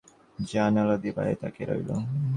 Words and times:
জানোলা 0.51 0.95
দিয়ে 1.01 1.15
বাইরে 1.17 1.35
তাকিয়ে 1.41 1.67
রইল। 1.69 1.89